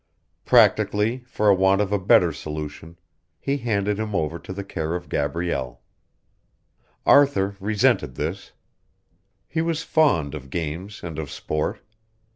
[0.45, 2.97] Practically for want of a better solution
[3.39, 5.81] he handed him over to the care of Gabrielle.
[7.05, 8.51] Arthur resented this.
[9.47, 11.81] He was fond of games and of sport.